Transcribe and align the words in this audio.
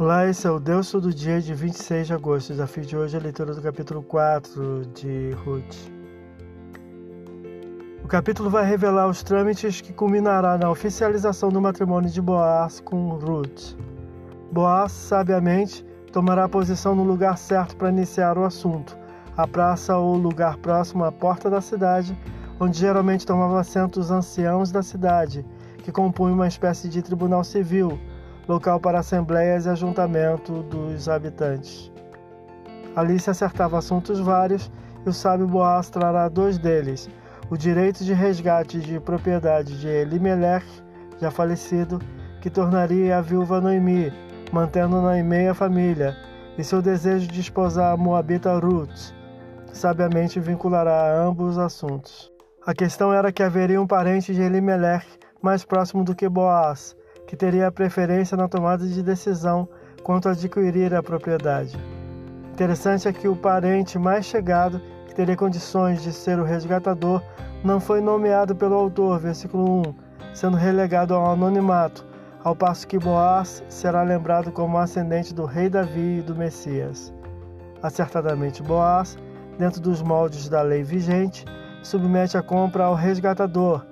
Olá, 0.00 0.26
esse 0.26 0.46
é 0.46 0.50
o 0.50 0.58
Deus 0.58 0.90
do 0.92 1.12
dia 1.12 1.42
de 1.42 1.52
26 1.52 2.06
de 2.06 2.14
agosto. 2.14 2.48
O 2.48 2.52
desafio 2.52 2.86
de 2.86 2.96
hoje 2.96 3.18
é 3.18 3.20
a 3.20 3.22
leitura 3.22 3.54
do 3.54 3.60
capítulo 3.60 4.02
4 4.02 4.86
de 4.94 5.32
Ruth. 5.44 5.76
O 8.02 8.08
capítulo 8.08 8.48
vai 8.48 8.64
revelar 8.64 9.06
os 9.08 9.22
trâmites 9.22 9.82
que 9.82 9.92
culminará 9.92 10.56
na 10.56 10.70
oficialização 10.70 11.50
do 11.50 11.60
matrimônio 11.60 12.08
de 12.08 12.18
Boaz 12.18 12.80
com 12.80 13.10
Ruth. 13.10 13.76
Boaz, 14.50 14.90
sabiamente, 14.90 15.84
tomará 16.10 16.48
posição 16.48 16.94
no 16.94 17.04
lugar 17.04 17.36
certo 17.36 17.76
para 17.76 17.90
iniciar 17.90 18.38
o 18.38 18.44
assunto, 18.44 18.96
a 19.36 19.46
praça 19.46 19.98
ou 19.98 20.16
lugar 20.16 20.56
próximo 20.56 21.04
à 21.04 21.12
porta 21.12 21.50
da 21.50 21.60
cidade, 21.60 22.18
onde 22.58 22.78
geralmente 22.78 23.26
tomavam 23.26 23.58
assento 23.58 24.00
os 24.00 24.10
anciãos 24.10 24.72
da 24.72 24.82
cidade, 24.82 25.44
que 25.84 25.92
compunham 25.92 26.36
uma 26.36 26.48
espécie 26.48 26.88
de 26.88 27.02
tribunal 27.02 27.44
civil 27.44 28.00
local 28.50 28.80
para 28.80 28.98
assembleias 28.98 29.64
e 29.64 29.68
ajuntamento 29.68 30.64
dos 30.64 31.08
habitantes. 31.08 31.92
Ali 32.96 33.20
se 33.20 33.30
acertava 33.30 33.78
assuntos 33.78 34.18
vários 34.18 34.70
e 35.06 35.08
o 35.08 35.12
sábio 35.12 35.46
Boaz 35.46 35.88
trará 35.88 36.28
dois 36.28 36.58
deles: 36.58 37.08
o 37.48 37.56
direito 37.56 38.04
de 38.04 38.12
resgate 38.12 38.80
de 38.80 38.98
propriedade 38.98 39.78
de 39.78 39.86
Elimelech, 39.86 40.66
já 41.20 41.30
falecido, 41.30 42.00
que 42.40 42.50
tornaria 42.50 43.18
a 43.18 43.20
viúva 43.20 43.60
Noemi, 43.60 44.12
mantendo 44.52 45.00
Noemi 45.00 45.46
a 45.46 45.54
família, 45.54 46.16
e 46.58 46.64
seu 46.64 46.82
desejo 46.82 47.28
de 47.28 47.40
esposar 47.40 47.92
a 47.92 47.96
Moabita 47.96 48.58
Ruth. 48.58 49.14
Sabiamente 49.72 50.40
vinculará 50.40 51.22
ambos 51.22 51.52
os 51.52 51.58
assuntos. 51.58 52.32
A 52.66 52.74
questão 52.74 53.12
era 53.12 53.30
que 53.30 53.44
haveria 53.44 53.80
um 53.80 53.86
parente 53.86 54.34
de 54.34 54.42
Elimelech 54.42 55.06
mais 55.40 55.64
próximo 55.64 56.02
do 56.02 56.14
que 56.14 56.28
Boaz, 56.28 56.96
que 57.30 57.36
teria 57.36 57.68
a 57.68 57.70
preferência 57.70 58.36
na 58.36 58.48
tomada 58.48 58.84
de 58.84 59.04
decisão 59.04 59.68
quanto 60.02 60.28
a 60.28 60.32
adquirir 60.32 60.92
a 60.92 61.00
propriedade. 61.00 61.78
Interessante 62.52 63.06
é 63.06 63.12
que 63.12 63.28
o 63.28 63.36
parente 63.36 64.00
mais 64.00 64.26
chegado, 64.26 64.82
que 65.06 65.14
teria 65.14 65.36
condições 65.36 66.02
de 66.02 66.12
ser 66.12 66.40
o 66.40 66.44
resgatador, 66.44 67.22
não 67.62 67.78
foi 67.78 68.00
nomeado 68.00 68.56
pelo 68.56 68.74
autor, 68.74 69.20
versículo 69.20 69.80
1, 69.80 69.94
sendo 70.34 70.56
relegado 70.56 71.14
ao 71.14 71.30
anonimato, 71.30 72.04
ao 72.42 72.56
passo 72.56 72.84
que 72.88 72.98
Boaz 72.98 73.62
será 73.68 74.02
lembrado 74.02 74.50
como 74.50 74.76
ascendente 74.76 75.32
do 75.32 75.44
rei 75.44 75.68
Davi 75.68 76.18
e 76.18 76.22
do 76.22 76.34
Messias. 76.34 77.14
Acertadamente, 77.80 78.60
Boaz, 78.60 79.16
dentro 79.56 79.80
dos 79.80 80.02
moldes 80.02 80.48
da 80.48 80.62
lei 80.62 80.82
vigente, 80.82 81.44
submete 81.80 82.36
a 82.36 82.42
compra 82.42 82.86
ao 82.86 82.96
resgatador, 82.96 83.86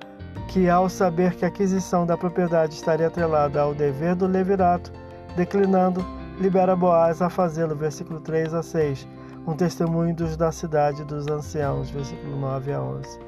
que, 0.48 0.68
ao 0.68 0.88
saber 0.88 1.34
que 1.34 1.44
a 1.44 1.48
aquisição 1.48 2.06
da 2.06 2.16
propriedade 2.16 2.74
estaria 2.74 3.06
atrelada 3.06 3.60
ao 3.60 3.74
dever 3.74 4.14
do 4.14 4.26
levirato, 4.26 4.90
declinando, 5.36 6.04
libera 6.40 6.74
Boaz 6.74 7.20
a 7.20 7.28
fazê-lo, 7.28 7.76
versículo 7.76 8.18
3 8.18 8.54
a 8.54 8.62
6, 8.62 9.06
um 9.46 9.54
testemunho 9.54 10.14
dos 10.14 10.36
da 10.36 10.50
cidade 10.50 11.04
dos 11.04 11.28
anciãos, 11.28 11.90
versículo 11.90 12.36
9 12.36 12.72
a 12.72 12.82
11. 12.82 13.20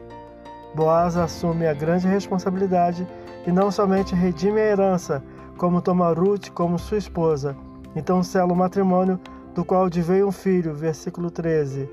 Boaz 0.75 1.17
assume 1.17 1.67
a 1.67 1.75
grande 1.75 2.09
responsabilidade 2.09 3.07
e 3.47 3.53
não 3.53 3.71
somente 3.71 4.15
redime 4.15 4.61
a 4.61 4.65
herança, 4.65 5.23
como 5.59 5.83
toma 5.83 6.13
Ruth 6.15 6.49
como 6.51 6.79
sua 6.79 6.99
esposa, 6.99 7.55
então 7.95 8.23
sela 8.23 8.53
o 8.53 8.57
matrimônio 8.57 9.21
do 9.55 9.63
qual 9.63 9.87
adveio 9.87 10.29
um 10.29 10.33
filho, 10.33 10.75
versículo 10.75 11.31
13, 11.31 11.89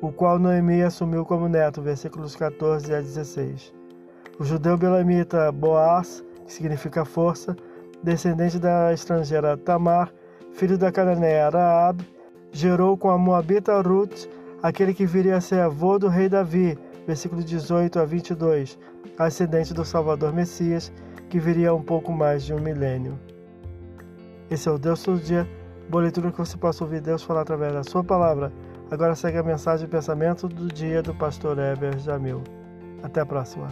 o 0.00 0.10
qual 0.10 0.40
Noemi 0.40 0.82
assumiu 0.82 1.24
como 1.24 1.48
neto, 1.48 1.80
versículos 1.80 2.34
14 2.34 2.92
a 2.92 3.00
16. 3.00 3.81
O 4.38 4.44
judeu 4.44 4.78
belamita 4.78 5.52
Boaz, 5.52 6.24
que 6.46 6.52
significa 6.52 7.04
força, 7.04 7.54
descendente 8.02 8.58
da 8.58 8.92
estrangeira 8.92 9.56
Tamar, 9.56 10.12
filho 10.52 10.78
da 10.78 10.90
cananeia 10.90 11.50
Raab, 11.50 12.02
gerou 12.50 12.96
com 12.96 13.10
a 13.10 13.18
moabita 13.18 13.80
Ruth 13.80 14.26
aquele 14.62 14.94
que 14.94 15.04
viria 15.04 15.36
a 15.36 15.40
ser 15.40 15.60
avô 15.60 15.98
do 15.98 16.08
rei 16.08 16.28
Davi, 16.28 16.78
versículo 17.06 17.42
18 17.42 17.98
a 17.98 18.04
22, 18.04 18.78
ascendente 19.18 19.74
do 19.74 19.84
Salvador 19.84 20.32
Messias, 20.32 20.92
que 21.28 21.38
viria 21.38 21.74
um 21.74 21.82
pouco 21.82 22.12
mais 22.12 22.42
de 22.44 22.54
um 22.54 22.60
milênio. 22.60 23.18
Esse 24.50 24.68
é 24.68 24.72
o 24.72 24.78
Deus 24.78 25.02
todo 25.02 25.20
dia, 25.20 25.48
boa 25.88 26.02
leitura 26.02 26.30
que 26.30 26.38
você 26.38 26.56
possa 26.56 26.84
ouvir 26.84 27.00
Deus 27.00 27.22
falar 27.22 27.42
através 27.42 27.72
da 27.72 27.82
sua 27.82 28.02
palavra. 28.02 28.52
Agora 28.90 29.14
segue 29.14 29.38
a 29.38 29.42
mensagem 29.42 29.86
e 29.86 29.90
pensamento 29.90 30.48
do 30.48 30.68
dia 30.68 31.02
do 31.02 31.14
pastor 31.14 31.58
Heber 31.58 31.98
Jamil. 31.98 32.42
Até 33.02 33.20
a 33.20 33.26
próxima. 33.26 33.68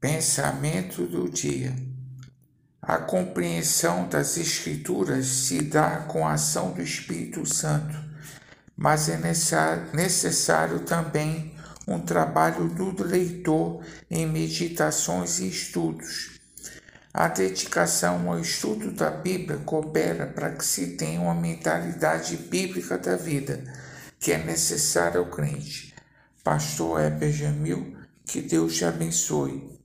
Pensamento 0.00 1.06
do 1.06 1.30
dia. 1.30 1.74
A 2.80 2.98
compreensão 2.98 4.08
das 4.08 4.36
Escrituras 4.36 5.26
se 5.26 5.62
dá 5.62 5.98
com 5.98 6.26
a 6.26 6.32
ação 6.32 6.72
do 6.72 6.82
Espírito 6.82 7.46
Santo, 7.46 7.96
mas 8.76 9.08
é 9.08 9.16
necessário 9.94 10.80
também 10.80 11.54
um 11.86 12.00
trabalho 12.00 12.68
do 12.68 13.04
leitor 13.04 13.84
em 14.10 14.26
meditações 14.26 15.38
e 15.38 15.48
estudos. 15.48 16.41
A 17.14 17.28
dedicação 17.28 18.30
ao 18.30 18.38
estudo 18.38 18.90
da 18.90 19.10
Bíblia 19.10 19.58
coopera 19.58 20.26
para 20.26 20.50
que 20.52 20.64
se 20.64 20.96
tenha 20.96 21.20
uma 21.20 21.34
mentalidade 21.34 22.38
bíblica 22.38 22.96
da 22.96 23.16
vida, 23.16 23.62
que 24.18 24.32
é 24.32 24.38
necessária 24.38 25.20
ao 25.20 25.26
crente. 25.26 25.94
Pastor 26.42 27.00
Heber 27.00 27.30
Jamil, 27.30 27.98
que 28.24 28.40
Deus 28.40 28.76
te 28.76 28.86
abençoe. 28.86 29.81